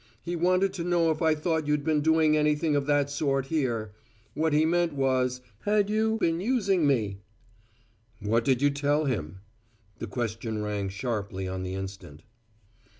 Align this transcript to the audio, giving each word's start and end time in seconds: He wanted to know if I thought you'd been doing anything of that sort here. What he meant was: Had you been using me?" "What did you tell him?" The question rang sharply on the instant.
He 0.23 0.35
wanted 0.35 0.73
to 0.73 0.83
know 0.83 1.11
if 1.11 1.21
I 1.21 1.35
thought 1.35 1.67
you'd 1.67 1.83
been 1.83 2.01
doing 2.01 2.35
anything 2.35 2.75
of 2.75 2.87
that 2.87 3.07
sort 3.11 3.45
here. 3.45 3.91
What 4.33 4.51
he 4.51 4.65
meant 4.65 4.93
was: 4.93 5.41
Had 5.65 5.91
you 5.91 6.17
been 6.19 6.41
using 6.41 6.87
me?" 6.87 7.19
"What 8.19 8.43
did 8.43 8.63
you 8.63 8.71
tell 8.71 9.05
him?" 9.05 9.41
The 9.99 10.07
question 10.07 10.63
rang 10.63 10.89
sharply 10.89 11.47
on 11.47 11.61
the 11.61 11.75
instant. 11.75 12.23